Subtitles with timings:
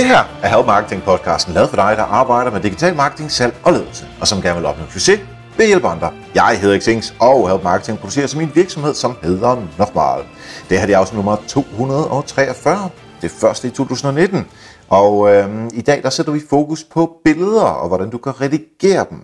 [0.00, 3.54] Det her er Help Marketing podcasten, lavet for dig, der arbejder med digital marketing, salg
[3.64, 5.20] og ledelse, og som gerne vil opnå succes
[5.56, 6.12] ved hjælp andre.
[6.34, 10.24] Jeg hedder Xings, og Help Marketing producerer som min virksomhed, som hedder Nokmal.
[10.68, 12.90] Det her er afsnit nummer 243,
[13.22, 14.46] det første i 2019.
[14.88, 19.06] Og øhm, i dag der sætter vi fokus på billeder, og hvordan du kan redigere
[19.10, 19.22] dem.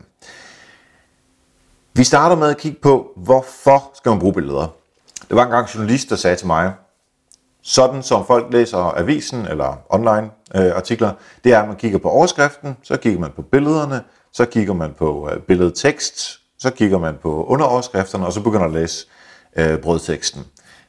[1.95, 4.67] Vi starter med at kigge på, hvorfor skal man bruge billeder.
[5.29, 6.73] Det var engang en journalist, der sagde til mig,
[7.67, 11.13] sådan som folk læser avisen eller online øh, artikler,
[11.45, 14.03] det er, at man kigger på overskriften, så kigger man på billederne,
[14.33, 18.73] så kigger man på øh, billedtekst, så kigger man på underoverskrifterne, og så begynder at
[18.73, 19.07] læse
[19.57, 20.45] øh, brødteksten.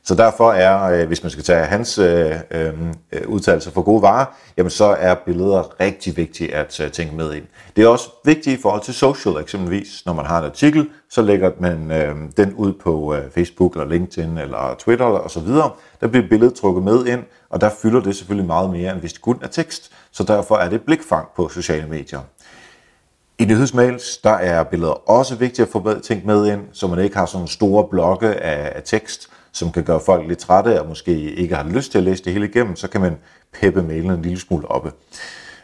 [0.07, 2.73] Så derfor er, øh, hvis man skal tage hans øh, øh,
[3.27, 4.25] udtalelser for gode varer,
[4.57, 7.43] jamen så er billeder rigtig vigtige at øh, tænke med ind.
[7.75, 10.05] Det er også vigtigt i forhold til social eksempelvis.
[10.05, 13.87] Når man har en artikel, så lægger man øh, den ud på øh, Facebook eller
[13.87, 15.71] LinkedIn eller Twitter og så videre.
[16.01, 19.13] Der bliver billedet trukket med ind, og der fylder det selvfølgelig meget mere, end hvis
[19.13, 19.91] det kun er tekst.
[20.11, 22.19] Så derfor er det blikfang på sociale medier.
[23.39, 27.17] I nyhedsmails, der er billeder også vigtige at få tænkt med ind, så man ikke
[27.17, 31.11] har sådan store blokke af, af tekst, som kan gøre folk lidt trætte og måske
[31.35, 33.17] ikke har lyst til at læse det hele igennem, så kan man
[33.61, 34.91] peppe mailen en lille smule oppe.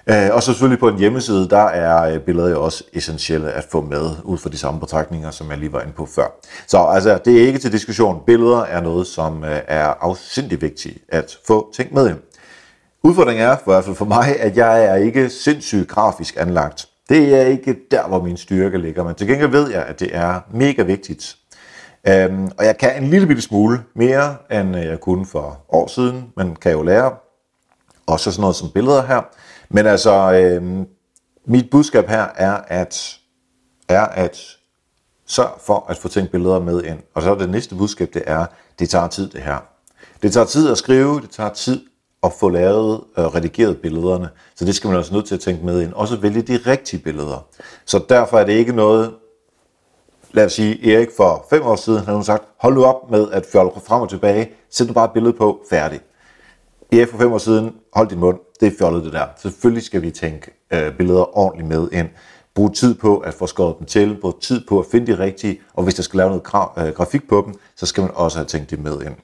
[0.09, 3.65] Øh, og så selvfølgelig på en hjemmeside, der er øh, billeder jo også essentielle at
[3.71, 6.27] få med, ud fra de samme betragtninger, som jeg lige var inde på før.
[6.67, 8.21] Så altså, det er ikke til diskussion.
[8.25, 12.13] Billeder er noget, som øh, er afsindig vigtigt at få tænkt med.
[13.03, 16.87] Udfordringen er, for i hvert fald for mig, at jeg er ikke sindssygt grafisk anlagt.
[17.09, 20.15] Det er ikke der, hvor min styrke ligger, men til gengæld ved jeg, at det
[20.15, 21.35] er mega vigtigt
[22.07, 25.87] Øhm, og jeg kan en lille bitte smule mere, end øh, jeg kunne for år
[25.87, 26.33] siden.
[26.37, 27.13] Man kan jo lære
[28.07, 29.21] også sådan noget som billeder her.
[29.69, 30.87] Men altså, øhm,
[31.45, 33.17] mit budskab her er at,
[33.89, 34.57] er at
[35.25, 36.99] sørg for at få tænkt billeder med ind.
[37.13, 38.45] Og så er det næste budskab, det er,
[38.79, 39.57] det tager tid det her.
[40.21, 41.81] Det tager tid at skrive, det tager tid
[42.23, 44.29] at få lavet og øh, redigeret billederne.
[44.55, 45.93] Så det skal man også nødt til at tænke med ind.
[45.93, 47.47] Også vælge de rigtige billeder.
[47.85, 49.13] Så derfor er det ikke noget,
[50.33, 53.31] lad os sige, Erik for fem år siden, havde hun sagt, hold nu op med
[53.31, 55.99] at fjolle frem og tilbage, sæt nu bare et billede på, færdig.
[56.91, 59.25] Erik for fem år siden, hold din mund, det er fjollet det der.
[59.41, 62.07] Selvfølgelig skal vi tænke øh, billeder ordentligt med ind.
[62.55, 65.61] Brug tid på at få skåret dem til, brug tid på at finde de rigtige,
[65.73, 68.37] og hvis der skal lave noget gra- øh, grafik på dem, så skal man også
[68.37, 69.15] have tænkt det med ind.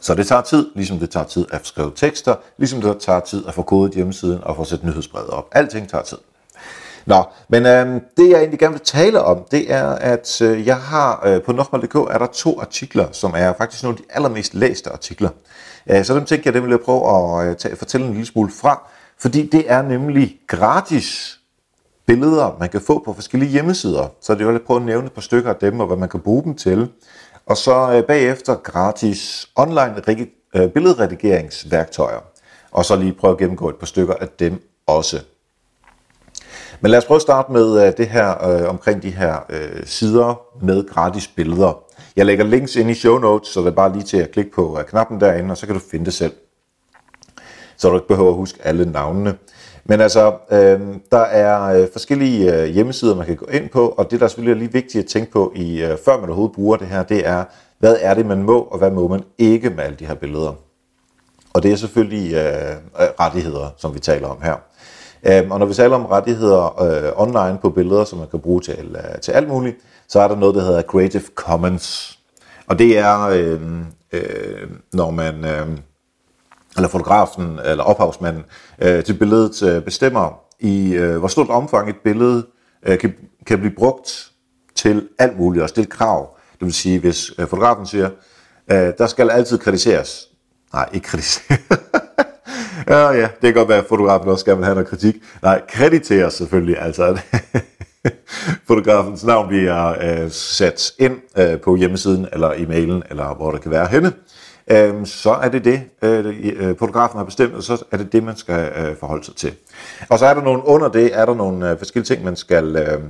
[0.00, 3.46] Så det tager tid, ligesom det tager tid at skrive tekster, ligesom det tager tid
[3.46, 5.48] at få kodet hjemmesiden og få sat nyhedsbrevet op.
[5.52, 6.18] Alting tager tid.
[7.06, 10.76] Nå, men øh, det jeg egentlig gerne vil tale om, det er, at øh, jeg
[10.76, 14.54] har øh, på nokmal.dk er der to artikler, som er faktisk nogle af de allermest
[14.54, 15.28] læste artikler.
[15.90, 18.26] Øh, så dem tænker jeg, det vil jeg prøve at øh, tage, fortælle en lille
[18.26, 21.38] smule fra, fordi det er nemlig gratis
[22.06, 24.08] billeder, man kan få på forskellige hjemmesider.
[24.20, 26.08] Så det vil jeg prøve at nævne et par stykker af dem, og hvad man
[26.08, 26.88] kan bruge dem til.
[27.46, 29.94] Og så øh, bagefter gratis online
[30.56, 32.20] øh, billedredigeringsværktøjer.
[32.70, 35.20] Og så lige prøve at gennemgå et par stykker af dem også.
[36.84, 39.86] Men lad os prøve at starte med øh, det her øh, omkring de her øh,
[39.86, 41.84] sider med gratis billeder.
[42.16, 44.50] Jeg lægger links ind i show notes, så det er bare lige til at klikke
[44.50, 46.32] på øh, knappen derinde, og så kan du finde det selv.
[47.76, 49.34] Så du ikke behøver at huske alle navnene.
[49.84, 50.80] Men altså, øh,
[51.12, 54.54] der er øh, forskellige øh, hjemmesider, man kan gå ind på, og det, der selvfølgelig
[54.54, 57.26] er lige vigtigt at tænke på, i, øh, før man overhovedet bruger det her, det
[57.26, 57.44] er,
[57.78, 60.52] hvad er det, man må, og hvad må man ikke med alle de her billeder.
[61.52, 62.70] Og det er selvfølgelig øh,
[63.00, 64.56] øh rettigheder, som vi taler om her.
[65.26, 68.60] Øhm, og når vi taler om rettigheder øh, online på billeder, som man kan bruge
[68.60, 69.76] til, øh, til alt muligt,
[70.08, 72.18] så er der noget, der hedder Creative Commons.
[72.66, 73.60] Og det er, øh,
[74.12, 75.66] øh, når man, øh,
[76.76, 78.44] eller fotografen, eller ophavsmanden
[78.82, 82.46] øh, til billedet øh, bestemmer i, øh, hvor stort omfang et billede
[82.86, 83.14] øh, kan,
[83.46, 84.30] kan blive brugt
[84.74, 86.36] til alt muligt, og stille krav.
[86.52, 88.10] Det vil sige, hvis øh, fotografen siger,
[88.70, 90.28] øh, der skal altid kritiseres.
[90.72, 91.60] Nej, ikke kritiseres.
[92.88, 95.14] ja, ja, det kan godt være, at fotografen også gerne vil have noget kritik.
[95.42, 97.20] Nej, krediteres selvfølgelig, altså
[98.68, 103.60] fotografens navn bliver øh, sat ind øh, på hjemmesiden, eller i mailen, eller hvor det
[103.60, 104.12] kan være henne.
[104.70, 108.22] Øh, så er det det, øh, øh, fotografen har bestemt, og så er det det,
[108.22, 109.54] man skal øh, forholde sig til.
[110.08, 112.76] Og så er der nogle under det, er der nogle øh, forskellige ting, man skal
[112.76, 113.00] øh,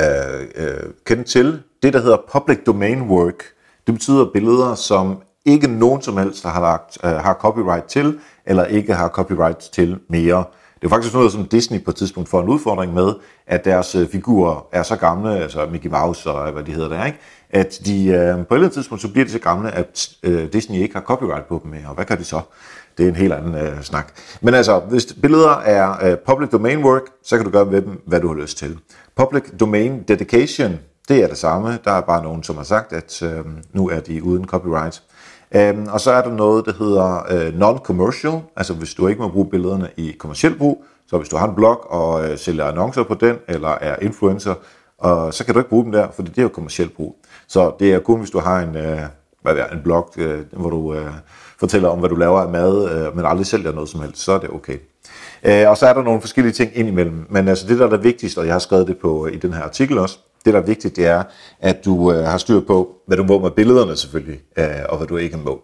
[0.00, 1.62] øh, øh, kende til.
[1.82, 3.44] Det, der hedder public domain work,
[3.86, 8.18] det betyder billeder, som ikke nogen som helst der har, lagt, øh, har copyright til,
[8.46, 10.44] eller ikke har copyright til mere.
[10.80, 13.14] Det er faktisk noget, som Disney på et tidspunkt får en udfordring med,
[13.46, 16.88] at deres øh, figurer er så gamle, altså Mickey Mouse og øh, hvad de hedder
[16.88, 17.18] der, ikke?
[17.50, 20.52] at de øh, på et eller andet tidspunkt, så bliver de så gamle, at øh,
[20.52, 21.88] Disney ikke har copyright på dem mere.
[21.88, 22.40] Og hvad kan de så?
[22.98, 24.12] Det er en helt anden øh, snak.
[24.40, 28.02] Men altså, hvis billeder er øh, public domain work, så kan du gøre med dem,
[28.06, 28.78] hvad du har lyst til.
[29.16, 30.78] Public domain dedication,
[31.08, 31.78] det er det samme.
[31.84, 35.02] Der er bare nogen, som har sagt, at øh, nu er de uden copyright.
[35.54, 39.28] Øhm, og så er der noget, der hedder øh, non-commercial, altså hvis du ikke må
[39.28, 43.02] bruge billederne i kommersiel brug, så hvis du har en blog og øh, sælger annoncer
[43.02, 44.54] på den, eller er influencer,
[44.98, 47.16] og så kan du ikke bruge dem der, for det er jo kommersielt brug.
[47.48, 49.00] Så det er kun, hvis du har en, øh,
[49.42, 51.10] hvad det er, en blog, øh, hvor du øh,
[51.60, 54.32] fortæller om, hvad du laver af mad, øh, men aldrig sælger noget som helst, så
[54.32, 54.78] er det okay.
[55.42, 57.26] Øh, og så er der nogle forskellige ting indimellem.
[57.30, 59.36] Men altså det, der er det vigtigste, og jeg har skrevet det på øh, i
[59.36, 61.22] den her artikel også, det, der er vigtigt, det er,
[61.60, 65.06] at du øh, har styr på, hvad du må med billederne selvfølgelig, øh, og hvad
[65.06, 65.62] du ikke må.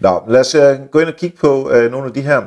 [0.00, 2.42] Nå, lad os øh, gå ind og kigge på øh, nogle af de her.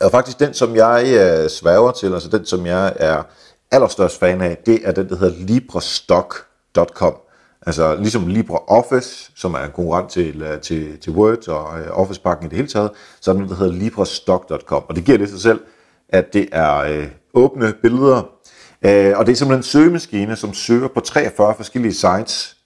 [0.00, 3.22] Og faktisk den, som jeg øh, sværger til, altså den, som jeg er
[3.70, 7.14] allerstørst fan af, det er den, der hedder librestock.com.
[7.66, 12.46] Altså ligesom LibreOffice, som er en konkurrent til, øh, til, til Word og øh, Office-pakken
[12.46, 12.90] i det hele taget,
[13.20, 14.84] så er der noget, der hedder librestock.com.
[14.88, 15.60] Og det giver det sig selv,
[16.08, 18.22] at det er øh, åbne billeder,
[18.86, 22.56] øh, og det er simpelthen en søgemaskine, som søger på 43 forskellige sites,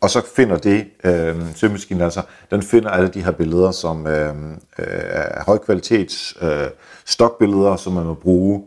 [0.00, 4.34] og så finder det, øh, søgemaskinen altså, den finder alle de her billeder, som øh,
[4.78, 6.66] øh, er højkvalitets øh,
[7.04, 8.62] stokbilleder, som man må bruge.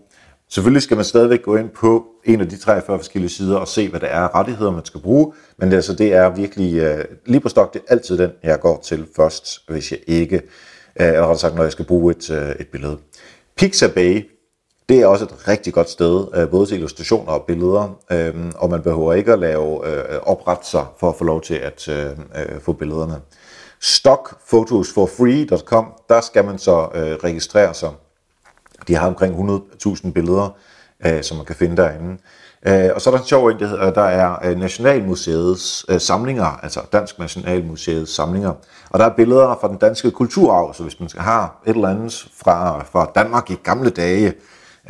[0.50, 3.90] Selvfølgelig skal man stadigvæk gå ind på en af de 43 forskellige sider og se,
[3.90, 7.40] hvad der er rettigheder, man skal bruge, men det, altså, det er virkelig, øh, lige
[7.40, 10.36] på stok, det er altid den, jeg går til først, hvis jeg ikke,
[11.00, 12.98] øh, eller sagt, når jeg skal bruge et, øh, et billede.
[13.58, 14.26] Pixabay,
[14.90, 18.70] det er også et rigtig godt sted, øh, både til illustrationer og billeder, øh, og
[18.70, 22.16] man behøver ikke at lave øh, oprettelser for at få lov til at øh, øh,
[22.62, 23.22] få billederne.
[23.80, 27.90] Stockphotosforfree.com, der skal man så øh, registrere sig.
[28.88, 29.36] De har omkring
[29.86, 30.58] 100.000 billeder,
[31.22, 32.18] som man kan finde derinde.
[32.94, 37.20] Og så er der en sjov en, der, hedder, der er Nationalmuseets samlinger, altså Dansk
[37.20, 38.54] Nationalmuseets samlinger.
[38.90, 41.90] Og der er billeder fra den danske kulturarv, så hvis man skal have et eller
[41.90, 44.34] andet fra, fra Danmark i gamle dage,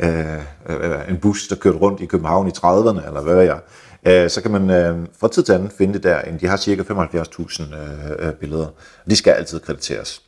[0.02, 0.36] Øh,
[0.68, 3.60] øh, en bus, der kørte rundt i København i 30'erne, eller hvad ved jeg,
[4.06, 6.36] øh, så kan man øh, fra tid til anden finde det der.
[6.40, 8.66] De har cirka 75.000 øh, øh, billeder.
[9.10, 10.22] De skal altid krediteres.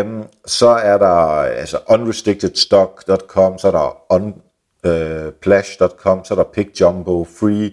[0.00, 4.12] Um, så er der altså unrestrictedstock.com, så er der
[4.84, 7.70] unplash.com, øh, så er der pickjumbo, free,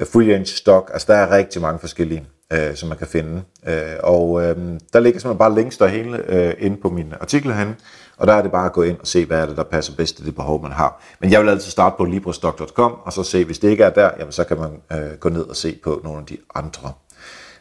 [0.00, 0.90] uh, free range stock.
[0.92, 3.42] Altså der er rigtig mange forskellige, øh, som man kan finde.
[3.66, 4.56] Øh, og øh,
[4.92, 7.74] der ligger simpelthen bare links der hele øh, inde på min artikel herinde.
[8.16, 9.92] Og der er det bare at gå ind og se, hvad er det, der passer
[9.96, 11.02] bedst til det behov, man har.
[11.20, 14.10] Men jeg vil altid starte på librestock.com, og så se, hvis det ikke er der,
[14.18, 16.92] jamen så kan man øh, gå ned og se på nogle af de andre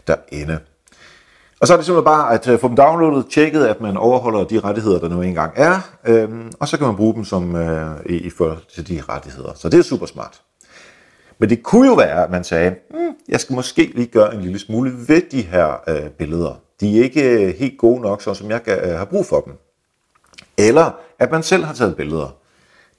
[0.07, 0.59] derinde.
[1.61, 4.43] Og så er det simpelthen bare at øh, få dem downloadet, tjekket, at man overholder
[4.43, 7.95] de rettigheder, der nu engang er, øhm, og så kan man bruge dem som, øh,
[8.05, 9.53] i, i forhold til de rettigheder.
[9.55, 10.41] Så det er super smart.
[11.39, 14.41] Men det kunne jo være, at man sagde, mm, jeg skal måske lige gøre en
[14.41, 16.61] lille smule ved de her øh, billeder.
[16.81, 19.39] De er ikke øh, helt gode nok, så som jeg kan, øh, har brug for
[19.41, 19.53] dem.
[20.57, 22.37] Eller at man selv har taget billeder.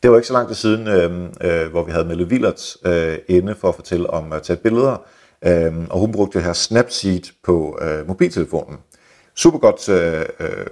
[0.02, 3.19] Det var ikke så lang tid siden, øh, øh, hvor vi havde Melle Willerts øh,
[3.28, 4.96] inde for at fortælle om at tage billeder.
[5.44, 8.78] Øh, og hun brugte det her Snapseed på øh, mobiltelefonen.
[9.34, 10.66] Super, godt, øh, øh,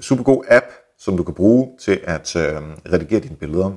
[0.00, 0.66] super god app,
[0.98, 2.62] som du kan bruge til at øh,
[2.92, 3.70] redigere dine billeder.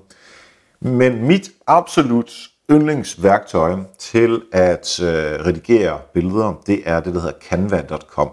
[0.81, 2.33] Men mit absolut
[2.71, 5.07] yndlingsværktøj til at øh,
[5.45, 8.29] redigere billeder, det er det, der hedder canva.com.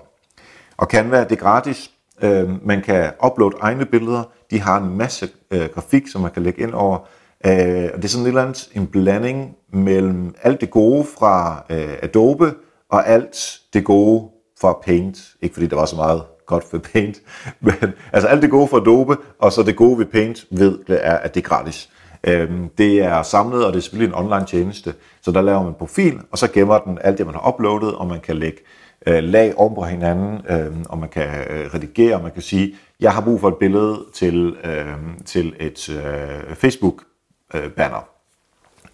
[0.76, 1.90] Og Canva, det er gratis.
[2.22, 4.22] Øh, man kan uploade egne billeder.
[4.50, 6.98] De har en masse øh, grafik, som man kan lægge ind over.
[7.46, 11.64] Øh, og det er sådan et eller andet, en blanding mellem alt det gode fra
[11.70, 12.54] øh, Adobe
[12.90, 14.28] og alt det gode
[14.60, 15.18] fra Paint.
[15.42, 17.16] Ikke fordi der var så meget godt for Paint,
[17.60, 21.16] men altså alt det gode fra Adobe, og så det gode ved Paint ved, er,
[21.16, 21.90] at det er gratis.
[22.24, 25.68] Øhm, det er samlet, og det er selvfølgelig en online tjeneste, så der laver man
[25.68, 28.58] en profil, og så gemmer den alt det, man har uploadet, og man kan lægge
[29.06, 32.74] øh, lag om på hinanden, øhm, og man kan øh, redigere, og man kan sige,
[33.00, 38.08] jeg har brug for et billede til, øhm, til et øh, Facebook-banner,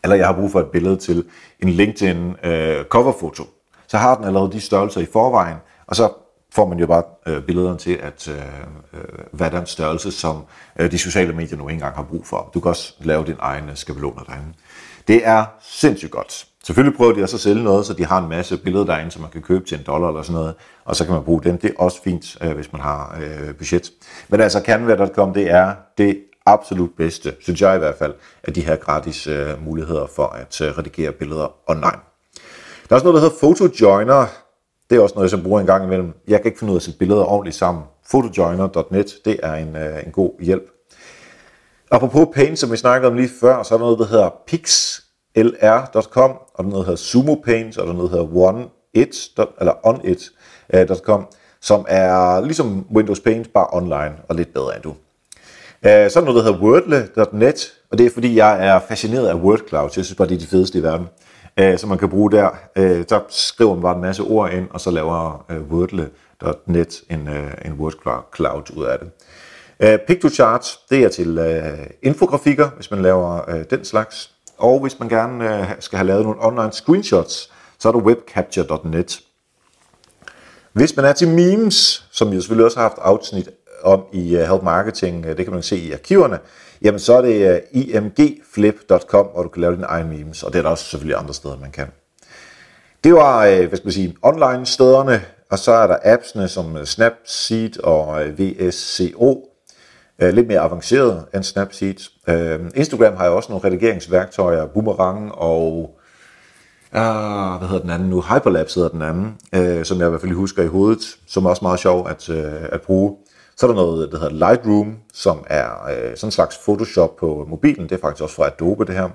[0.05, 1.25] eller jeg har brug for et billede til
[1.61, 2.35] en LinkedIn
[2.89, 3.45] coverfoto.
[3.87, 6.09] Så har den allerede de størrelser i forvejen, og så
[6.55, 8.37] får man jo bare øh, billederne til at øh,
[8.93, 9.01] øh,
[9.33, 10.45] hvad der er en størrelse, som
[10.79, 12.51] øh, de sociale medier nu engang har brug for.
[12.55, 14.49] Du kan også lave din egne øh, skabeloner derinde.
[15.09, 16.47] Det er sindssygt godt.
[16.65, 19.23] Selvfølgelig prøver de også at sælge noget, så de har en masse billeder derinde, som
[19.23, 21.59] man kan købe til en dollar eller sådan noget, og så kan man bruge dem.
[21.59, 23.91] Det er også fint, øh, hvis man har øh, budget.
[24.29, 28.61] Men altså Canva.com, det er det absolut bedste, synes jeg i hvert fald, af de
[28.61, 32.01] her gratis øh, muligheder for at øh, redigere billeder online.
[32.89, 34.44] Der er også noget, der hedder PhotoJoiner.
[34.95, 36.13] Det er også noget, jeg bruger en gang imellem.
[36.29, 37.85] Jeg kan ikke finde ud af at sætte billeder ordentligt sammen.
[38.11, 40.63] Photojoiner.net, det er en, øh, en god hjælp.
[41.91, 46.31] Apropos Paint, som vi snakkede om lige før, så er der noget, der hedder pixlr.com,
[46.55, 51.21] og der noget, der hedder Sumo Paint, og der noget, der hedder OneIt, eller onit.com,
[51.21, 51.27] øh,
[51.61, 54.95] som er ligesom Windows Paint, bare online og lidt bedre end du.
[55.87, 59.27] Øh, så er der noget, der hedder Wordle.net, og det er fordi, jeg er fascineret
[59.27, 59.91] af WordCloud.
[59.97, 61.07] Jeg synes bare, det er de fedeste i verden.
[61.61, 62.51] Øh, som man kan bruge der.
[62.77, 67.29] Øh, så skriver man bare en masse ord ind, og så laver øh, Wordle.net en,
[67.29, 69.11] øh, en word cloud ud af det.
[69.81, 74.31] Øh, Pictochart, det er til øh, infografikker, hvis man laver øh, den slags.
[74.59, 79.21] Og hvis man gerne øh, skal have lavet nogle online screenshots, så er der webcapture.net.
[80.73, 83.49] Hvis man er til memes, som vi selvfølgelig også har haft afsnit
[83.85, 86.39] om i uh, Help Marketing, uh, det kan man se i arkiverne,
[86.83, 90.53] jamen så er det øh, uh, imgflip.com, hvor du kan lave dine egne memes, og
[90.53, 91.87] det er der også selvfølgelig andre steder, man kan.
[93.05, 96.87] Det var, uh, hvad skal man sige, online stederne, og så er der appsene som
[96.87, 99.49] Snapseed og VSCO,
[100.19, 101.95] lidt mere avanceret end Snapseed.
[102.75, 105.95] Instagram har jo også nogle redigeringsværktøjer, Boomerang og
[106.95, 108.21] ah, hvad hedder den anden nu?
[108.21, 111.51] Hyperlapse hedder den anden, øh, som jeg i hvert fald husker i hovedet, som er
[111.51, 113.17] også meget sjov at, øh, at bruge.
[113.57, 117.47] Så er der noget, der hedder Lightroom, som er øh, sådan en slags Photoshop på
[117.49, 117.89] mobilen.
[117.89, 119.09] Det er faktisk også fra Adobe det her.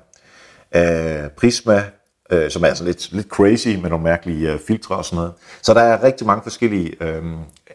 [0.76, 1.84] Øh, Prisma,
[2.32, 5.34] øh, som er sådan lidt, lidt crazy med nogle mærkelige øh, filtre og sådan noget.
[5.62, 7.24] Så der er rigtig mange forskellige øh,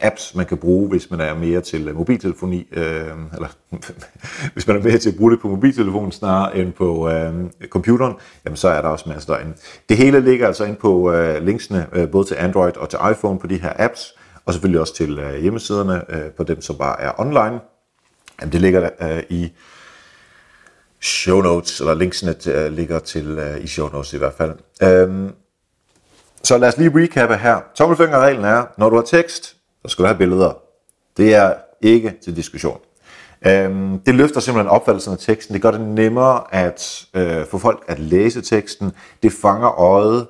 [0.00, 3.48] apps, man kan bruge, hvis man er mere til øh, mobiltelefoni, øh, eller
[4.54, 7.32] hvis man er mere til at bruge det på mobiltelefonen snarere end på øh,
[7.68, 9.52] computeren, jamen så er der også masser derinde.
[9.88, 13.38] Det hele ligger altså ind på øh, linksene, øh, både til Android og til iPhone
[13.38, 14.14] på de her apps,
[14.46, 17.60] og selvfølgelig også til øh, hjemmesiderne øh, på dem, som bare er online.
[18.40, 19.52] Jamen, det ligger øh, i
[21.00, 24.52] show notes, eller linksene øh, ligger til øh, i show notes i hvert fald.
[24.82, 25.32] Øhm,
[26.42, 27.60] så lad os lige recappe her.
[27.74, 30.58] Tommelfingerreglen er, når du har tekst, så skal du have billeder.
[31.16, 32.80] Det er ikke til diskussion.
[33.46, 35.54] Øhm, det løfter simpelthen opfattelsen af teksten.
[35.54, 38.92] Det gør det nemmere at øh, få folk at læse teksten.
[39.22, 40.26] Det fanger øjet.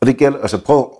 [0.00, 0.98] Og det gælder, altså prøv,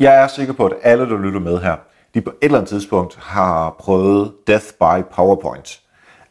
[0.00, 1.76] jeg er sikker på, at alle, der lytter med her,
[2.14, 5.80] de på et eller andet tidspunkt har prøvet Death by PowerPoint.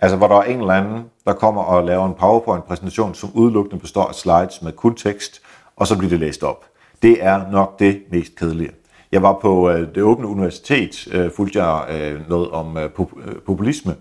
[0.02, 3.82] Altså hvor der er en eller anden, der kommer og laver en PowerPoint-præsentation, som udelukkende
[3.82, 5.42] består af slides med kun tekst,
[5.76, 6.66] og så bliver det læst op.
[7.02, 8.72] Det er nok det mest kedelige.
[9.12, 13.20] Jeg var på øh, det åbne universitet, øh, fulgte jeg øh, noget om øh, pop-
[13.26, 13.96] øh, populisme.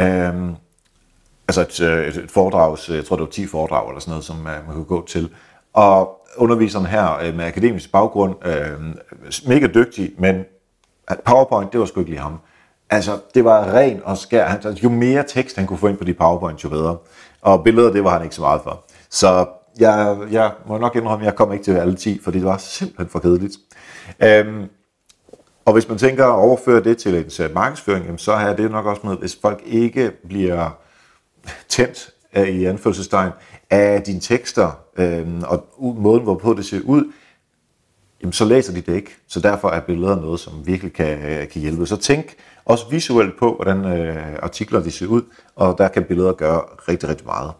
[0.00, 0.34] Øh,
[1.48, 4.24] altså et, øh, et, et foredrag, jeg tror det var 10 foredrag eller sådan noget,
[4.24, 5.30] som øh, man kunne gå til.
[5.72, 8.80] Og underviseren her øh, med akademisk baggrund, øh,
[9.46, 10.44] mega dygtig, men
[11.24, 12.38] PowerPoint, det var sgu ikke lige ham.
[12.90, 14.44] Altså, det var ren og skær.
[14.44, 16.96] Altså, jo mere tekst han kunne få ind på de PowerPoint, jo bedre.
[17.42, 18.84] Og billeder, det var han ikke så meget for.
[19.10, 19.46] Så
[19.80, 22.56] jeg, jeg må nok indrømme, at jeg kom ikke til alle 10, fordi det var
[22.56, 23.54] simpelthen for kedeligt.
[24.22, 24.64] Øhm,
[25.64, 28.70] og hvis man tænker at overføre det til en øh, markedsføring, jamen, så er det
[28.70, 30.70] nok også med, hvis folk ikke bliver
[31.68, 33.30] tændt uh, i anførselstegn
[33.70, 37.12] af dine tekster øh, og måden, hvorpå det ser ud,
[38.22, 39.16] jamen, så læser de det ikke.
[39.28, 41.86] Så derfor er billeder noget, som virkelig kan, øh, kan hjælpe.
[41.86, 45.22] Så tænk også visuelt på, hvordan øh, artikler de ser ud,
[45.56, 47.52] og der kan billeder gøre rigtig, rigtig meget.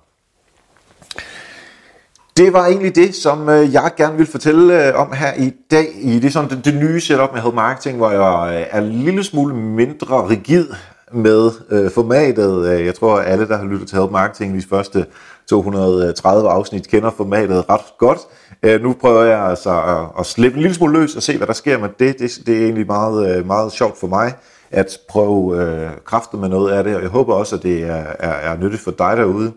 [2.37, 5.87] Det var egentlig det, som øh, jeg gerne vil fortælle øh, om her i dag,
[6.01, 9.25] i det, sådan, det, det nye setup med Head Marketing, hvor jeg er en lille
[9.25, 10.67] smule mindre rigid
[11.13, 12.69] med øh, formatet.
[12.69, 15.07] Øh, jeg tror, at alle, der har lyttet til Help Marketing de første
[15.49, 18.19] 230 afsnit, kender formatet ret godt.
[18.63, 21.47] Øh, nu prøver jeg altså at, at slippe en lille smule løs og se, hvad
[21.47, 22.19] der sker med det.
[22.19, 24.35] Det, det er egentlig meget, øh, meget sjovt for mig
[24.71, 28.05] at prøve øh, kræfter med noget af det, og jeg håber også, at det er,
[28.19, 29.53] er, er nyttigt for dig derude.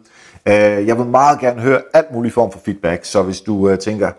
[0.45, 3.79] Øh, jeg vil meget gerne høre alt muligt form for feedback, så hvis du øh,
[3.79, 4.11] tænker,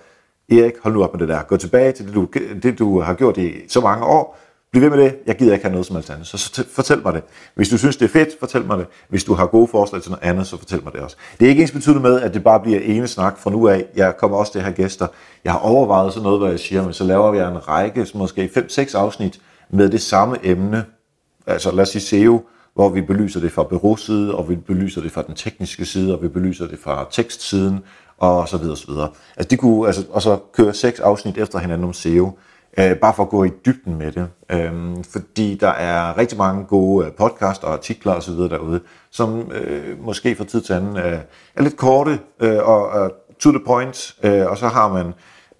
[0.50, 2.28] Erik, hold nu op med det der, gå tilbage til det du,
[2.62, 4.38] det, du har gjort i så mange år,
[4.72, 7.14] bliv ved med det, jeg gider ikke have noget som alternativ, så, så fortæl mig
[7.14, 7.22] det.
[7.54, 8.86] Hvis du synes, det er fedt, fortæl mig det.
[9.08, 11.16] Hvis du har gode forslag til noget andet, så fortæl mig det også.
[11.40, 13.84] Det er ikke ens betydende med, at det bare bliver ene snak fra nu af.
[13.96, 15.06] Jeg kommer også til at have gæster.
[15.44, 18.50] Jeg har overvejet sådan noget, hvad jeg siger, men så laver vi en række, måske
[18.56, 20.84] 5-6 afsnit med det samme emne,
[21.46, 22.42] altså lad os sige SEO,
[22.74, 26.22] hvor vi belyser det fra bureauside, og vi belyser det fra den tekniske side, og
[26.22, 27.80] vi belyser det fra tekstsiden,
[28.18, 29.08] og så videre, så videre.
[29.36, 32.38] Altså, de kunne, altså, og så køre seks afsnit efter hinanden om SEO,
[32.78, 34.28] øh, bare for at gå i dybden med det.
[34.50, 38.34] Øh, fordi der er rigtig mange gode øh, podcast og artikler osv.
[38.34, 41.18] derude, som øh, måske fra tid til anden øh,
[41.54, 45.12] er lidt korte øh, og, og to the point, øh, og så har man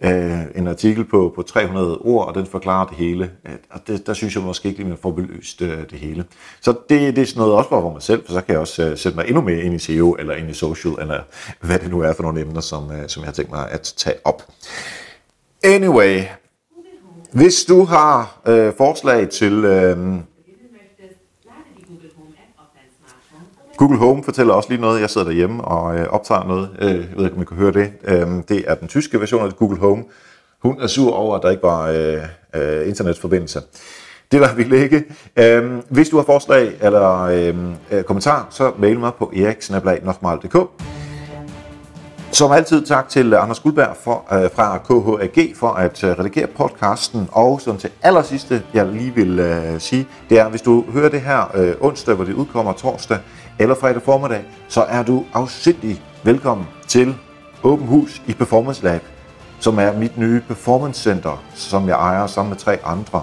[0.04, 3.31] øh, en artikel på, på 300 ord, og den forklarer det hele.
[3.47, 6.25] Øh, og det, der synes jeg måske ikke, at man får belyst øh, det hele.
[6.61, 8.83] Så det, det er sådan noget også for mig selv, for så kan jeg også
[8.83, 11.21] øh, sætte mig endnu mere ind i SEO, eller ind i social, eller
[11.61, 13.95] hvad det nu er for nogle emner, som, øh, som jeg har tænkt mig at
[13.97, 14.42] tage op.
[15.64, 16.23] Anyway,
[17.33, 19.65] hvis du har øh, forslag til...
[19.65, 19.97] Øh,
[23.77, 25.01] Google Home fortæller også lige noget.
[25.01, 26.69] Jeg sidder derhjemme og øh, optager noget.
[26.79, 27.93] Øh, jeg ved ikke, om I kan høre det.
[28.05, 30.05] Øh, det er den tyske version af Google Home.
[30.62, 32.23] Hun er sur over, at der ikke var øh,
[32.55, 33.61] øh, internetforbindelse.
[34.33, 35.05] Det lader vi ligge.
[35.37, 37.55] Øh, hvis du har forslag eller øh,
[37.91, 40.57] øh kommentar, så mail mig på eriksnablag.dk.
[42.33, 47.29] Som altid tak til Anders Guldberg for, øh, fra KHAG for at øh, redigere podcasten.
[47.33, 51.21] Og sådan til allersidste, jeg lige vil øh, sige, det er, hvis du hører det
[51.21, 53.19] her øh, onsdag, hvor det udkommer torsdag
[53.59, 57.15] eller fredag formiddag, så er du afsindig velkommen til
[57.62, 59.03] Åben Hus i Performance Lab,
[59.61, 63.23] som er mit nye performance center, som jeg ejer sammen med tre andre.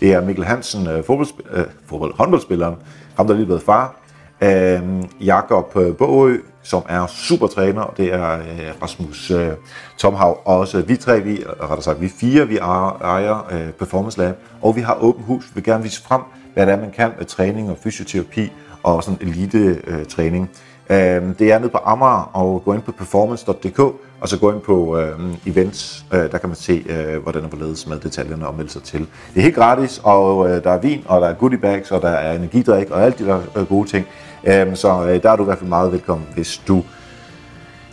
[0.00, 2.74] Det er Mikkel Hansen, øh, fodboldspil- øh, fodbold, håndboldspilleren,
[3.16, 3.96] ham der lige blevet far.
[4.42, 4.82] Øh,
[5.20, 6.38] Jakob øh, Bogø,
[6.68, 9.52] som er supertræner, og det er øh, Rasmus øh,
[9.98, 10.82] Tomhav også.
[10.82, 14.80] Vi tre, vi, rettere sagt, vi fire, vi ejer, ejer øh, Performance Lab, og vi
[14.80, 15.44] har åbent hus.
[15.44, 16.20] Vi vil gerne vise frem,
[16.54, 20.50] hvad det er, man kan med træning og fysioterapi og sådan elite øh, træning.
[20.90, 23.78] Øh, det er nede på Amager, og gå ind på performance.dk,
[24.20, 27.48] og så gå ind på øh, events, øh, der kan man se, øh, hvordan og
[27.48, 29.00] hvorledes med detaljerne og melde sig til.
[29.00, 32.02] Det er helt gratis, og øh, der er vin, og der er goodie bags, og
[32.02, 34.06] der er energidrik, og alt de der øh, gode ting.
[34.44, 36.84] Øh, så øh, der er du i hvert fald meget velkommen, hvis du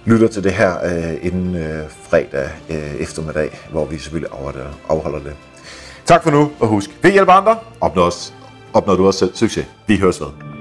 [0.06, 5.20] lytter til det her øh, inden øh, fredag øh, eftermiddag, hvor vi selvfølgelig afholder, afholder
[5.20, 5.34] det.
[6.06, 8.12] Tak for nu, og husk, vi hjælper andre, opnår,
[8.74, 9.66] opnår du også selv succes.
[9.88, 10.55] Vi høres ved.